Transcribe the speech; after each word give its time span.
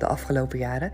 de 0.00 0.06
afgelopen 0.06 0.58
jaren. 0.58 0.92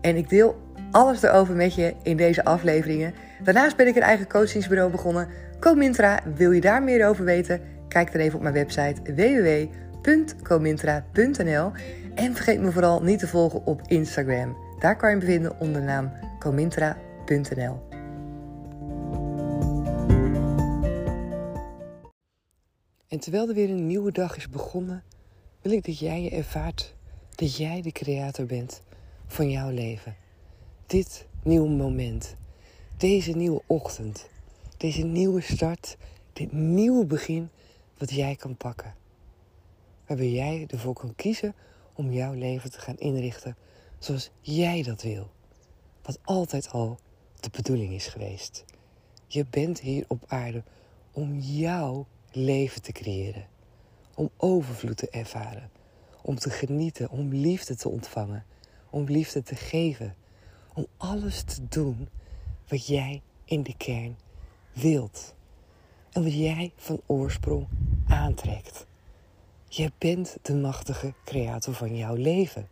En 0.00 0.16
ik 0.16 0.28
deel 0.28 0.56
alles 0.90 1.22
erover 1.22 1.54
met 1.54 1.74
je 1.74 1.94
in 2.02 2.16
deze 2.16 2.44
afleveringen. 2.44 3.14
Daarnaast 3.42 3.76
ben 3.76 3.86
ik 3.86 3.96
een 3.96 4.02
eigen 4.02 4.28
coachingsbureau 4.28 4.90
begonnen. 4.90 5.28
Comintra, 5.60 6.20
wil 6.34 6.50
je 6.50 6.60
daar 6.60 6.82
meer 6.82 7.08
over 7.08 7.24
weten? 7.24 7.60
Kijk 7.88 8.12
dan 8.12 8.20
even 8.20 8.36
op 8.36 8.42
mijn 8.42 8.54
website 8.54 9.02
www.comintra.nl. 10.02 11.72
En 12.14 12.34
vergeet 12.34 12.60
me 12.60 12.70
vooral 12.72 13.02
niet 13.02 13.18
te 13.18 13.28
volgen 13.28 13.66
op 13.66 13.80
Instagram. 13.86 14.56
Daar 14.78 14.96
kan 14.96 15.10
je 15.10 15.16
me 15.16 15.24
vinden 15.24 15.60
onder 15.60 15.80
de 15.80 15.86
naam 15.86 16.12
comintra.nl. 16.38 17.84
En 23.08 23.20
terwijl 23.20 23.48
er 23.48 23.54
weer 23.54 23.70
een 23.70 23.86
nieuwe 23.86 24.12
dag 24.12 24.36
is 24.36 24.48
begonnen, 24.48 25.02
wil 25.62 25.72
ik 25.72 25.84
dat 25.84 25.98
jij 25.98 26.22
je 26.22 26.30
ervaart 26.30 26.95
dat 27.36 27.56
jij 27.56 27.82
de 27.82 27.92
creator 27.92 28.46
bent 28.46 28.82
van 29.26 29.50
jouw 29.50 29.70
leven. 29.70 30.16
Dit 30.86 31.26
nieuwe 31.42 31.68
moment, 31.68 32.36
deze 32.96 33.32
nieuwe 33.32 33.62
ochtend, 33.66 34.28
deze 34.76 35.02
nieuwe 35.02 35.40
start, 35.40 35.96
dit 36.32 36.52
nieuwe 36.52 37.06
begin 37.06 37.48
wat 37.98 38.10
jij 38.10 38.36
kan 38.36 38.56
pakken. 38.56 38.94
Waarbij 40.06 40.30
jij 40.30 40.64
ervoor 40.70 40.94
kan 40.94 41.14
kiezen 41.14 41.54
om 41.92 42.12
jouw 42.12 42.32
leven 42.32 42.70
te 42.70 42.78
gaan 42.78 42.98
inrichten 42.98 43.56
zoals 43.98 44.30
jij 44.40 44.82
dat 44.82 45.02
wil. 45.02 45.30
Wat 46.02 46.18
altijd 46.24 46.70
al 46.70 46.98
de 47.40 47.50
bedoeling 47.50 47.92
is 47.92 48.06
geweest. 48.06 48.64
Je 49.26 49.46
bent 49.50 49.80
hier 49.80 50.04
op 50.08 50.24
aarde 50.26 50.62
om 51.12 51.38
jouw 51.38 52.06
leven 52.30 52.82
te 52.82 52.92
creëren. 52.92 53.46
Om 54.14 54.30
overvloed 54.36 54.96
te 54.96 55.10
ervaren. 55.10 55.70
Om 56.26 56.38
te 56.38 56.50
genieten, 56.50 57.10
om 57.10 57.32
liefde 57.32 57.76
te 57.76 57.88
ontvangen. 57.88 58.44
Om 58.90 59.04
liefde 59.04 59.42
te 59.42 59.54
geven. 59.54 60.14
Om 60.74 60.86
alles 60.96 61.42
te 61.42 61.68
doen 61.68 62.08
wat 62.68 62.86
jij 62.86 63.22
in 63.44 63.62
de 63.62 63.76
kern 63.76 64.16
wilt. 64.72 65.34
En 66.12 66.22
wat 66.22 66.32
jij 66.32 66.72
van 66.76 67.00
oorsprong 67.06 67.66
aantrekt. 68.08 68.86
Je 69.68 69.92
bent 69.98 70.36
de 70.42 70.54
machtige 70.54 71.14
creator 71.24 71.74
van 71.74 71.96
jouw 71.96 72.14
leven. 72.14 72.68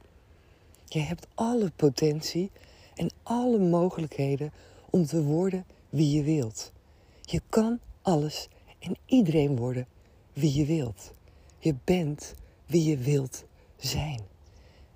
Je 0.85 1.01
hebt 1.01 1.27
alle 1.35 1.71
potentie 1.77 2.51
en 2.95 3.11
alle 3.23 3.59
mogelijkheden 3.59 4.53
om 4.91 5.07
te 5.07 5.23
worden 5.23 5.65
wie 5.89 6.17
je 6.17 6.23
wilt. 6.23 6.73
Je 7.21 7.43
kan 7.49 7.81
alles 8.03 8.49
en 8.79 8.97
iedereen 9.07 9.57
worden 9.57 9.87
wie 10.33 10.55
je 10.55 10.65
wilt. 10.65 11.13
Je 11.59 11.75
bent 11.85 12.35
wie 12.75 12.85
je 12.85 12.97
wilt 12.97 13.45
zijn. 13.77 14.21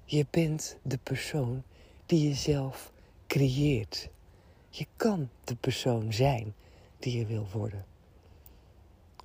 Je 0.05 0.27
bent 0.31 0.77
de 0.83 0.99
persoon 0.99 1.63
die 2.07 2.29
je 2.29 2.35
zelf 2.35 2.93
creëert. 3.27 4.09
Je 4.69 4.87
kan 4.97 5.29
de 5.45 5.57
persoon 5.57 6.13
zijn 6.13 6.55
die 6.99 7.19
je 7.19 7.27
wil 7.27 7.47
worden. 7.53 7.85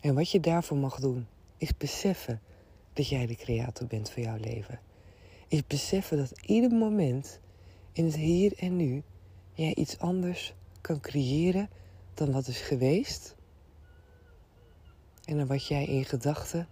En 0.02 0.16
wat 0.16 0.32
je 0.32 0.40
daarvoor 0.40 0.78
mag 0.78 1.00
doen, 1.00 1.28
is 1.58 1.78
beseffen 1.78 2.42
dat 2.94 3.08
jij 3.08 3.26
de 3.26 3.36
creator 3.36 3.88
bent 3.88 4.10
van 4.10 4.24
jouw 4.24 4.38
leven. 4.38 4.80
Is 5.48 5.68
beseffen 5.68 6.18
dat 6.18 6.42
ieder 6.46 6.72
moment 6.72 7.40
in 7.92 8.06
het 8.06 8.16
hier 8.16 8.54
en 8.58 8.76
nu 8.76 9.04
jij 9.54 9.76
iets 9.76 10.00
anders 10.00 10.54
kan 10.82 11.00
creëren 11.00 11.70
dan 12.14 12.32
wat 12.32 12.48
is 12.48 12.62
geweest 12.62 13.36
en 15.26 15.38
dan 15.38 15.48
wat 15.48 15.68
jij 15.68 15.86
in 15.86 16.06
gedachten 16.06 16.68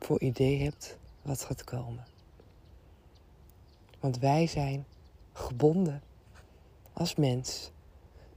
voor 0.00 0.20
idee 0.20 0.62
hebt 0.62 0.98
wat 1.22 1.44
gaat 1.44 1.64
komen. 1.64 2.04
Want 4.00 4.18
wij 4.18 4.46
zijn 4.46 4.86
gebonden 5.32 6.02
als 6.92 7.14
mens 7.14 7.70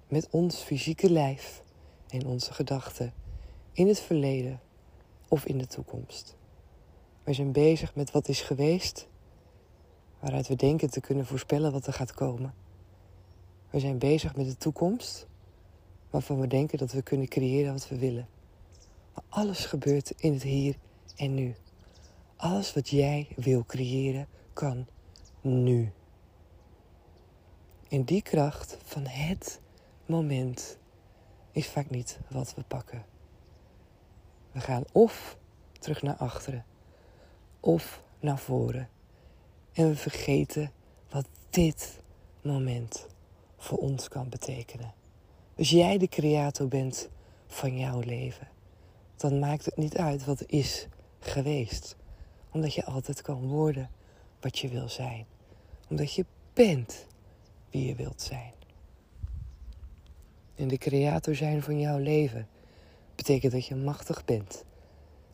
met 0.08 0.28
ons 0.30 0.56
fysieke 0.56 1.12
lijf 1.12 1.64
en 2.08 2.26
onze 2.26 2.54
gedachten 2.54 3.14
in 3.72 3.88
het 3.88 4.00
verleden 4.00 4.62
of 5.28 5.46
in 5.46 5.58
de 5.58 5.68
toekomst. 5.68 6.36
We 7.24 7.34
zijn 7.34 7.52
bezig 7.52 7.96
met 7.96 8.12
wat 8.12 8.28
is 8.28 8.42
geweest, 8.42 9.08
waaruit 10.20 10.48
we 10.48 10.56
denken 10.56 10.90
te 10.90 11.02
kunnen 11.02 11.26
voorspellen 11.26 11.72
wat 11.72 11.88
er 11.88 11.94
gaat 11.94 12.14
komen. 12.14 12.54
We 13.70 13.80
zijn 13.80 13.98
bezig 13.98 14.36
met 14.36 14.46
de 14.46 14.58
toekomst, 14.58 15.28
waarvan 16.10 16.40
we 16.40 16.48
denken 16.48 16.78
dat 16.78 16.92
we 16.92 17.02
kunnen 17.02 17.28
creëren 17.28 17.74
wat 17.74 17.90
we 17.90 17.98
willen. 17.98 18.28
Maar 19.14 19.24
alles 19.30 19.66
gebeurt 19.66 20.14
in 20.18 20.34
het 20.34 20.44
hier 20.44 20.76
en 21.16 21.34
nu. 21.34 21.56
Alles 22.36 22.74
wat 22.74 22.90
jij 22.90 23.28
wil 23.36 23.66
creëren 23.66 24.28
kan 24.54 24.88
nu. 25.42 25.92
En 27.90 28.04
die 28.04 28.22
kracht 28.22 28.78
van 28.84 29.06
het 29.06 29.62
moment 30.06 30.78
is 31.52 31.68
vaak 31.68 31.90
niet 31.90 32.20
wat 32.30 32.56
we 32.56 32.64
pakken. 32.64 33.06
We 34.52 34.60
gaan 34.60 34.84
of 34.92 35.38
terug 35.80 36.02
naar 36.02 36.16
achteren 36.16 36.66
of 37.60 38.04
naar 38.20 38.40
voren. 38.40 38.90
En 39.74 39.88
we 39.88 39.96
vergeten 39.96 40.72
wat 41.10 41.28
dit 41.50 42.02
moment 42.42 43.08
voor 43.58 43.78
ons 43.78 44.08
kan 44.08 44.30
betekenen. 44.30 44.94
Als 45.58 45.70
jij 45.70 45.98
de 45.98 46.08
creator 46.08 46.68
bent 46.68 47.10
van 47.48 47.78
jouw 47.78 48.00
leven, 48.00 48.48
dan 49.16 49.40
maakt 49.40 49.66
het 49.66 49.78
niet 49.78 49.98
uit 49.98 50.26
wat 50.26 50.44
is 50.48 50.88
geweest. 51.28 51.96
Omdat 52.52 52.74
je 52.74 52.86
altijd 52.86 53.22
kan 53.22 53.48
worden 53.48 53.90
wat 54.40 54.60
je 54.60 54.68
wil 54.68 54.90
zijn. 54.90 55.26
Omdat 55.90 56.14
je 56.14 56.26
bent 56.54 57.06
wie 57.70 57.88
je 57.88 57.96
wilt 57.96 58.22
zijn. 58.22 58.54
En 60.56 60.68
de 60.68 60.78
creator 60.78 61.36
zijn 61.36 61.64
van 61.64 61.80
jouw 61.80 61.98
leven 61.98 62.48
betekent 63.16 63.52
dat 63.52 63.66
je 63.66 63.76
machtig 63.76 64.26
bent. 64.26 64.66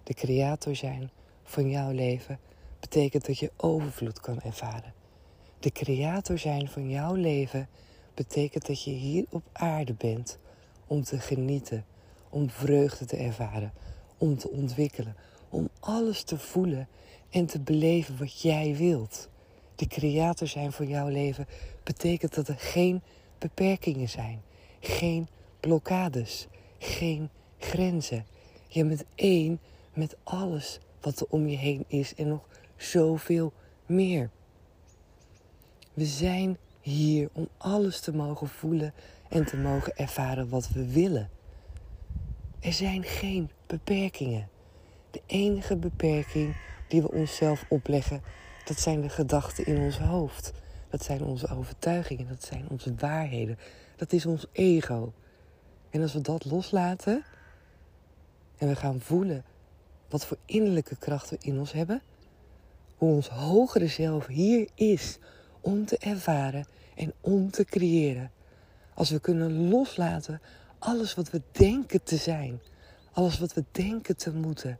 De 0.04 0.14
creator 0.14 0.76
zijn 0.76 1.10
van 1.44 1.70
jouw 1.70 1.92
leven 1.92 2.40
betekent 2.80 3.26
dat 3.26 3.38
je 3.38 3.52
overvloed 3.58 4.20
kan 4.20 4.42
ervaren. 4.42 4.94
De 5.60 5.72
creator 5.72 6.38
zijn 6.38 6.68
van 6.68 6.90
jouw 6.90 7.14
leven 7.14 7.68
betekent 8.14 8.66
dat 8.66 8.84
je 8.84 8.92
hier 8.92 9.26
op 9.30 9.44
aarde 9.52 9.94
bent 9.94 10.38
om 10.88 11.04
te 11.04 11.20
genieten, 11.20 11.86
om 12.30 12.50
vreugde 12.50 13.06
te 13.06 13.18
ervaren, 13.18 13.74
om 14.18 14.38
te 14.38 14.50
ontwikkelen, 14.50 15.16
om 15.50 15.70
alles 15.80 16.24
te 16.24 16.38
voelen 16.38 16.88
en 17.30 17.46
te 17.46 17.60
beleven 17.60 18.18
wat 18.18 18.42
jij 18.42 18.76
wilt. 18.76 19.30
De 19.76 19.88
creator 19.88 20.48
zijn 20.48 20.72
voor 20.72 20.86
jouw 20.86 21.08
leven 21.08 21.48
betekent 21.84 22.36
dat 22.36 22.48
er 22.48 22.58
geen 22.58 23.02
beperkingen 23.38 24.10
zijn, 24.10 24.42
geen 24.80 25.28
blokkades, 25.60 26.48
geen 26.78 27.30
grenzen. 27.58 28.26
Je 28.68 28.86
bent 28.86 29.04
één 29.16 29.60
met 29.94 30.16
alles 30.24 30.80
wat 31.02 31.20
er 31.20 31.28
om 31.30 31.48
je 31.48 31.58
heen 31.58 31.86
is 31.88 32.16
en 32.16 32.28
nog 32.28 32.48
zoveel 32.78 33.54
meer. 33.86 34.30
We 35.94 36.06
zijn 36.06 36.58
hier 36.82 37.30
om 37.34 37.48
alles 37.58 38.00
te 38.00 38.14
mogen 38.14 38.48
voelen 38.48 38.94
en 39.30 39.46
te 39.46 39.58
mogen 39.58 39.98
ervaren 39.98 40.50
wat 40.50 40.70
we 40.70 40.92
willen. 40.92 41.30
Er 42.60 42.74
zijn 42.74 43.04
geen 43.04 43.50
beperkingen. 43.68 44.50
De 45.12 45.22
enige 45.26 45.76
beperking 45.76 46.56
die 46.88 47.02
we 47.02 47.12
onszelf 47.12 47.66
opleggen, 47.70 48.22
dat 48.66 48.80
zijn 48.80 49.02
de 49.02 49.10
gedachten 49.10 49.66
in 49.66 49.78
ons 49.78 49.98
hoofd. 49.98 50.52
Dat 50.90 51.04
zijn 51.04 51.24
onze 51.24 51.48
overtuigingen, 51.48 52.28
dat 52.28 52.44
zijn 52.44 52.66
onze 52.70 52.94
waarheden. 52.96 53.58
Dat 53.96 54.14
is 54.14 54.26
ons 54.26 54.46
ego. 54.52 55.14
En 55.90 56.02
als 56.02 56.14
we 56.14 56.22
dat 56.22 56.46
loslaten 56.46 57.24
en 58.58 58.68
we 58.68 58.76
gaan 58.76 59.00
voelen 59.00 59.44
wat 60.10 60.26
voor 60.26 60.38
innerlijke 60.46 60.96
kracht 60.96 61.30
we 61.30 61.38
in 61.40 61.60
ons 61.60 61.72
hebben, 61.72 62.02
hoe 62.98 63.14
ons 63.14 63.28
hogere 63.28 63.88
zelf 63.88 64.28
hier 64.28 64.70
is 64.76 65.18
om 65.62 65.86
te 65.86 65.98
ervaren 65.98 66.66
en 66.96 67.14
om 67.22 67.52
te 67.52 67.66
creëren. 67.66 68.32
Als 68.94 69.10
we 69.10 69.20
kunnen 69.20 69.70
loslaten 69.70 70.42
alles 70.80 71.16
wat 71.16 71.30
we 71.30 71.42
denken 71.52 72.04
te 72.04 72.18
zijn, 72.18 72.62
alles 73.12 73.40
wat 73.40 73.54
we 73.54 73.64
denken 73.72 74.18
te 74.18 74.34
moeten, 74.34 74.80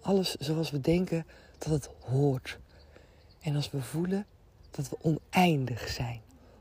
alles 0.00 0.34
zoals 0.34 0.70
we 0.70 0.80
denken 0.80 1.26
dat 1.58 1.72
het 1.72 1.90
hoort. 2.00 2.58
En 3.40 3.56
als 3.56 3.70
we 3.70 3.82
voelen 3.82 4.26
dat 4.70 4.88
we 4.88 4.96
oneindig 5.02 5.88
zijn. 5.88 6.20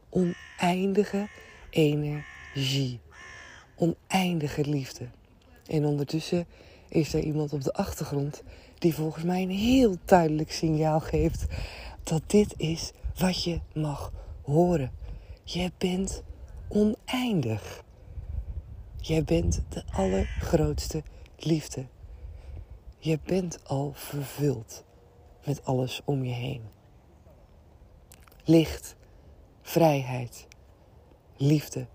Oneindige 0.10 1.30
energie. 1.70 3.00
Oneindige 3.76 4.66
liefde. 4.66 5.08
En 5.68 5.86
ondertussen 5.86 6.48
is 6.90 7.14
er 7.14 7.20
iemand 7.20 7.54
op 7.54 7.64
de 7.64 7.74
achtergrond 7.74 8.44
die 8.80 8.94
volgens 8.94 9.24
mij 9.24 9.42
een 9.42 9.50
heel 9.50 9.96
duidelijk 10.06 10.52
signaal 10.52 11.00
geeft 11.00 11.46
dat 12.04 12.22
dit 12.28 12.54
is 12.58 12.92
wat 13.18 13.44
je 13.44 13.60
mag 13.74 14.12
horen. 14.42 14.92
Je 15.44 15.72
bent 15.78 16.24
oneindig. 16.68 17.84
Jij 18.98 19.24
bent 19.24 19.62
de 19.70 19.84
allergrootste 19.92 21.04
liefde. 21.38 21.86
Je 22.98 23.20
bent 23.24 23.60
al 23.64 23.92
vervuld 23.96 24.84
met 25.46 25.66
alles 25.66 26.02
om 26.06 26.24
je 26.24 26.34
heen. 26.34 26.62
Licht, 28.44 28.96
vrijheid, 29.62 30.48
liefde, 31.36 31.88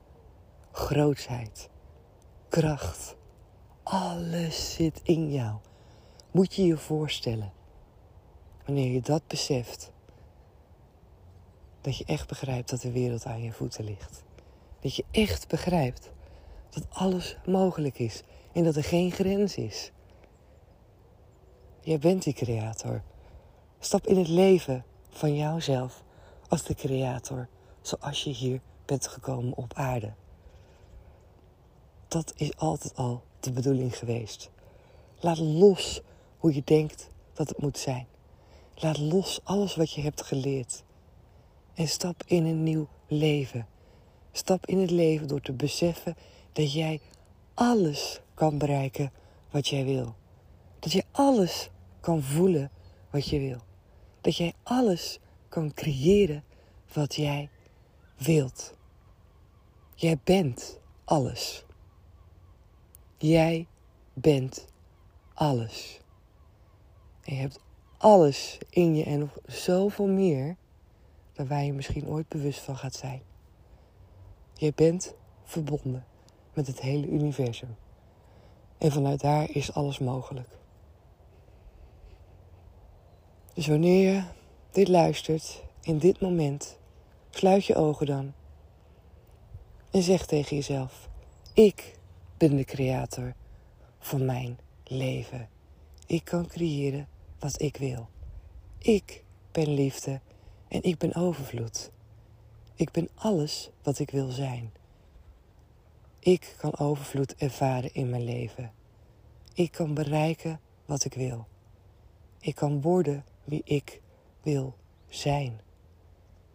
grootsheid, 0.72 1.70
kracht. 2.49 3.16
Alles 3.82 4.75
zit 4.75 5.00
in 5.02 5.32
jou. 5.32 5.56
Moet 6.31 6.54
je 6.54 6.64
je 6.64 6.76
voorstellen. 6.76 7.52
Wanneer 8.64 8.93
je 8.93 9.00
dat 9.00 9.26
beseft, 9.26 9.93
dat 11.81 11.96
je 11.96 12.05
echt 12.05 12.28
begrijpt 12.28 12.70
dat 12.70 12.81
de 12.81 12.93
wereld 12.93 13.25
aan 13.25 13.43
je 13.43 13.52
voeten 13.52 13.84
ligt. 13.84 14.25
Dat 14.81 14.96
je 14.96 15.05
echt 15.10 15.48
begrijpt 15.48 16.10
dat 16.70 16.87
alles 16.90 17.37
mogelijk 17.46 17.98
is 17.98 18.22
en 18.52 18.64
dat 18.64 18.76
er 18.76 18.84
geen 18.84 19.10
grens 19.10 19.56
is. 19.56 19.93
Jij 21.84 21.99
bent 21.99 22.23
die 22.23 22.32
creator. 22.32 23.02
Stap 23.79 24.06
in 24.06 24.19
het 24.19 24.29
leven 24.29 24.84
van 25.11 25.34
jouzelf 25.37 26.02
als 26.49 26.62
de 26.62 26.75
creator, 26.75 27.49
zoals 27.81 28.25
je 28.25 28.31
hier 28.31 28.61
bent 28.84 29.06
gekomen 29.06 29.56
op 29.56 29.75
aarde. 29.75 30.12
Dat 32.08 32.32
is 32.37 32.56
altijd 32.56 32.96
al 32.96 33.23
de 33.40 33.52
bedoeling 33.52 33.99
geweest. 33.99 34.50
Laat 35.20 35.38
los 35.38 36.00
hoe 36.38 36.55
je 36.55 36.62
denkt 36.64 37.08
dat 37.32 37.49
het 37.49 37.58
moet 37.58 37.79
zijn. 37.79 38.06
Laat 38.75 38.99
los 38.99 39.40
alles 39.44 39.75
wat 39.75 39.93
je 39.93 40.00
hebt 40.00 40.23
geleerd. 40.23 40.84
En 41.75 41.88
stap 41.88 42.23
in 42.26 42.44
een 42.44 42.62
nieuw 42.62 42.88
leven. 43.06 43.67
Stap 44.32 44.67
in 44.67 44.79
het 44.79 44.90
leven 44.90 45.26
door 45.26 45.40
te 45.40 45.52
beseffen 45.52 46.17
dat 46.52 46.73
jij 46.73 47.00
alles 47.55 48.20
kan 48.34 48.58
bereiken 48.58 49.12
wat 49.50 49.69
jij 49.69 49.84
wil. 49.84 50.14
Dat 50.79 50.93
je 50.93 51.05
alles 51.11 51.70
kan 52.02 52.22
voelen 52.22 52.70
wat 53.10 53.28
je 53.28 53.38
wil. 53.38 53.60
Dat 54.20 54.37
jij 54.37 54.52
alles 54.62 55.19
kan 55.49 55.75
creëren 55.75 56.44
wat 56.93 57.14
jij 57.14 57.50
wilt. 58.16 58.75
Jij 59.94 60.19
bent 60.25 60.78
alles. 61.04 61.64
Jij 63.19 63.66
bent 64.12 64.66
alles. 65.34 66.00
En 67.22 67.34
je 67.34 67.40
hebt 67.40 67.60
alles 67.99 68.58
in 68.70 68.94
je 68.94 69.05
en 69.05 69.19
nog 69.19 69.38
zoveel 69.46 70.06
meer 70.06 70.56
dan 71.32 71.46
waar 71.46 71.64
je 71.64 71.72
misschien 71.72 72.08
ooit 72.08 72.28
bewust 72.28 72.60
van 72.60 72.76
gaat 72.76 72.94
zijn. 72.94 73.22
Je 74.55 74.72
bent 74.75 75.14
verbonden 75.44 76.05
met 76.55 76.66
het 76.66 76.81
hele 76.81 77.06
universum. 77.06 77.76
En 78.78 78.93
vanuit 78.93 79.20
daar 79.20 79.50
is 79.50 79.75
alles 79.75 79.98
mogelijk. 79.98 80.48
Dus 83.54 83.66
wanneer 83.66 84.14
je 84.14 84.22
dit 84.70 84.88
luistert, 84.88 85.62
in 85.82 85.99
dit 85.99 86.20
moment, 86.20 86.78
sluit 87.31 87.64
je 87.64 87.75
ogen 87.75 88.06
dan. 88.06 88.32
En 89.90 90.02
zeg 90.02 90.26
tegen 90.26 90.56
jezelf: 90.56 91.08
Ik 91.54 91.99
ben 92.37 92.56
de 92.56 92.64
creator 92.64 93.34
van 93.99 94.25
mijn 94.25 94.58
leven. 94.84 95.49
Ik 96.06 96.25
kan 96.25 96.46
creëren 96.46 97.08
wat 97.38 97.60
ik 97.60 97.76
wil. 97.76 98.08
Ik 98.78 99.25
ben 99.52 99.75
liefde 99.75 100.20
en 100.69 100.82
ik 100.82 100.98
ben 100.98 101.14
overvloed. 101.14 101.90
Ik 102.75 102.90
ben 102.90 103.08
alles 103.14 103.70
wat 103.82 103.98
ik 103.98 104.10
wil 104.10 104.31
zijn. 104.31 104.72
Ik 106.19 106.55
kan 106.58 106.78
overvloed 106.78 107.34
ervaren 107.37 107.94
in 107.94 108.10
mijn 108.10 108.25
leven. 108.25 108.72
Ik 109.55 109.72
kan 109.72 109.94
bereiken 109.94 110.60
wat 110.84 111.05
ik 111.05 111.14
wil. 111.14 111.46
Ik 112.40 112.55
kan 112.55 112.81
worden 112.81 113.25
wie 113.44 113.62
ik 113.64 114.00
wil 114.42 114.76
zijn. 115.08 115.60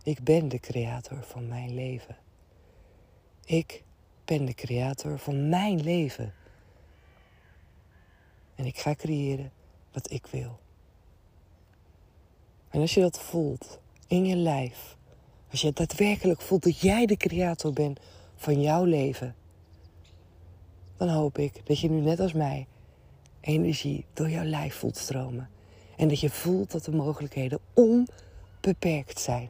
Ik 0.03 0.23
ben 0.23 0.49
de 0.49 0.59
creator 0.59 1.23
van 1.23 1.47
mijn 1.47 1.73
leven. 1.73 2.17
Ik 3.45 3.83
ben 4.25 4.45
de 4.45 4.53
creator 4.53 5.19
van 5.19 5.49
mijn 5.49 5.81
leven. 5.81 6.33
En 8.55 8.65
ik 8.65 8.77
ga 8.77 8.95
creëren 8.95 9.51
wat 9.91 10.11
ik 10.11 10.25
wil. 10.25 10.59
En 12.69 12.81
als 12.81 12.93
je 12.93 13.01
dat 13.01 13.19
voelt 13.19 13.79
in 14.07 14.25
je 14.25 14.35
lijf, 14.35 14.97
als 15.51 15.61
je 15.61 15.73
daadwerkelijk 15.73 16.41
voelt 16.41 16.63
dat 16.63 16.79
jij 16.79 17.05
de 17.05 17.17
creator 17.17 17.73
bent 17.73 17.99
van 18.35 18.61
jouw 18.61 18.83
leven, 18.83 19.35
dan 20.97 21.09
hoop 21.09 21.37
ik 21.37 21.61
dat 21.65 21.79
je 21.79 21.89
nu 21.89 21.99
net 21.99 22.19
als 22.19 22.33
mij 22.33 22.67
energie 23.39 24.05
door 24.13 24.29
jouw 24.29 24.43
lijf 24.43 24.75
voelt 24.75 24.97
stromen. 24.97 25.49
En 25.97 26.07
dat 26.07 26.19
je 26.19 26.29
voelt 26.29 26.71
dat 26.71 26.85
de 26.85 26.91
mogelijkheden 26.91 27.59
onbeperkt 27.73 29.19
zijn. 29.19 29.49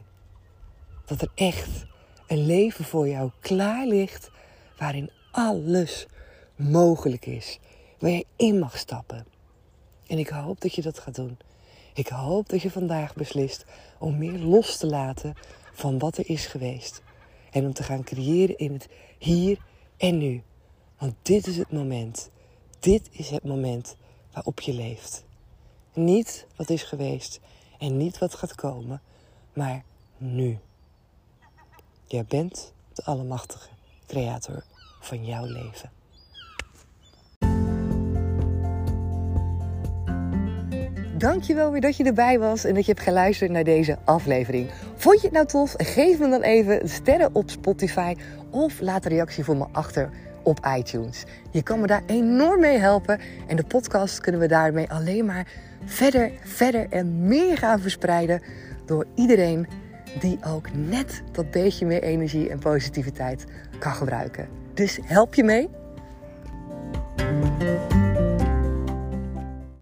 Dat 1.06 1.22
er 1.22 1.30
echt 1.34 1.86
een 2.26 2.46
leven 2.46 2.84
voor 2.84 3.08
jou 3.08 3.30
klaar 3.40 3.86
ligt 3.86 4.30
waarin 4.78 5.10
alles 5.30 6.06
mogelijk 6.56 7.26
is. 7.26 7.58
Waar 7.98 8.10
je 8.10 8.26
in 8.36 8.58
mag 8.58 8.78
stappen. 8.78 9.26
En 10.06 10.18
ik 10.18 10.28
hoop 10.28 10.60
dat 10.60 10.74
je 10.74 10.82
dat 10.82 10.98
gaat 10.98 11.14
doen. 11.14 11.38
Ik 11.94 12.08
hoop 12.08 12.48
dat 12.48 12.62
je 12.62 12.70
vandaag 12.70 13.14
beslist 13.14 13.64
om 13.98 14.18
meer 14.18 14.38
los 14.38 14.76
te 14.76 14.86
laten 14.86 15.34
van 15.72 15.98
wat 15.98 16.18
er 16.18 16.28
is 16.28 16.46
geweest. 16.46 17.02
En 17.50 17.64
om 17.64 17.72
te 17.72 17.82
gaan 17.82 18.04
creëren 18.04 18.56
in 18.56 18.72
het 18.72 18.88
hier 19.18 19.58
en 19.96 20.18
nu. 20.18 20.42
Want 20.98 21.14
dit 21.22 21.46
is 21.46 21.56
het 21.56 21.72
moment. 21.72 22.30
Dit 22.80 23.08
is 23.10 23.30
het 23.30 23.44
moment 23.44 23.96
waarop 24.32 24.60
je 24.60 24.72
leeft. 24.72 25.26
Niet 25.98 26.46
wat 26.56 26.70
is 26.70 26.82
geweest 26.82 27.40
en 27.78 27.96
niet 27.96 28.18
wat 28.18 28.34
gaat 28.34 28.54
komen, 28.54 29.00
maar 29.52 29.82
nu. 30.16 30.58
Jij 32.06 32.24
bent 32.28 32.72
de 32.92 33.04
Allemachtige 33.04 33.68
Creator 34.06 34.64
van 35.00 35.24
jouw 35.24 35.44
leven. 35.44 35.90
Dankjewel 41.16 41.70
weer 41.70 41.80
dat 41.80 41.96
je 41.96 42.04
erbij 42.04 42.38
was 42.38 42.64
en 42.64 42.74
dat 42.74 42.86
je 42.86 42.92
hebt 42.92 43.04
geluisterd 43.04 43.50
naar 43.50 43.64
deze 43.64 43.98
aflevering. 44.04 44.70
Vond 44.96 45.20
je 45.20 45.26
het 45.26 45.36
nou 45.36 45.46
tof? 45.46 45.74
Geef 45.76 46.18
me 46.18 46.28
dan 46.28 46.42
even 46.42 46.88
sterren 46.88 47.34
op 47.34 47.50
Spotify 47.50 48.14
of 48.50 48.80
laat 48.80 49.04
een 49.04 49.10
reactie 49.10 49.44
voor 49.44 49.56
me 49.56 49.66
achter 49.72 50.10
op 50.42 50.66
iTunes. 50.76 51.24
Je 51.50 51.62
kan 51.62 51.80
me 51.80 51.86
daar 51.86 52.02
enorm 52.06 52.60
mee 52.60 52.78
helpen 52.78 53.20
en 53.46 53.56
de 53.56 53.64
podcast 53.64 54.20
kunnen 54.20 54.40
we 54.40 54.46
daarmee 54.46 54.90
alleen 54.90 55.24
maar 55.24 55.46
verder, 55.84 56.32
verder 56.42 56.86
en 56.90 57.26
meer 57.26 57.58
gaan 57.58 57.80
verspreiden 57.80 58.42
door 58.86 59.06
iedereen 59.14 59.66
die 60.20 60.38
ook 60.46 60.66
net 60.74 61.22
dat 61.32 61.50
beetje 61.50 61.86
meer 61.86 62.02
energie 62.02 62.50
en 62.50 62.58
positiviteit 62.58 63.44
kan 63.78 63.92
gebruiken. 63.92 64.48
Dus 64.74 64.98
help 65.02 65.34
je 65.34 65.44
mee? 65.44 65.68